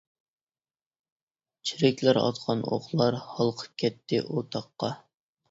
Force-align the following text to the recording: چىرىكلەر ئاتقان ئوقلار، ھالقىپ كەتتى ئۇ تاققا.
چىرىكلەر 1.71 2.21
ئاتقان 2.23 2.65
ئوقلار، 2.71 3.19
ھالقىپ 3.27 3.79
كەتتى 3.85 4.25
ئۇ 4.25 4.45
تاققا. 4.57 4.93